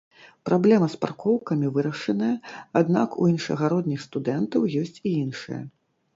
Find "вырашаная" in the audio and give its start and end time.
1.75-2.31